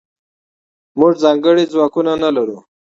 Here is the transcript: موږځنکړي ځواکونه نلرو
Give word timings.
موږځنکړي 0.99 1.63
ځواکونه 1.73 2.11
نلرو 2.21 2.57